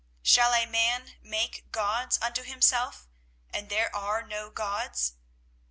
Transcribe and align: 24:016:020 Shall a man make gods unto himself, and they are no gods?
24:016:020 0.21 0.21
Shall 0.25 0.53
a 0.55 0.65
man 0.65 1.15
make 1.21 1.71
gods 1.71 2.17
unto 2.23 2.41
himself, 2.41 3.07
and 3.53 3.69
they 3.69 3.85
are 3.87 4.23
no 4.23 4.49
gods? 4.49 5.13